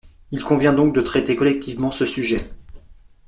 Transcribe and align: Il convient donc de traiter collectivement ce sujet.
Il 0.31 0.43
convient 0.43 0.73
donc 0.73 0.95
de 0.95 1.01
traiter 1.01 1.35
collectivement 1.35 1.91
ce 1.91 2.07
sujet. 2.07 2.39